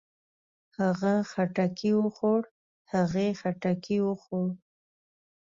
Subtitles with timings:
[0.77, 2.41] هغۀ خټکی وخوړ.
[2.93, 4.49] هغې خټکی وخوړ.